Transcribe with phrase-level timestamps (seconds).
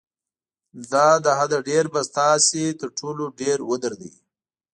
[0.91, 4.13] دا له حده ډېر به تاسو تر ټولو ډېر ودردوي.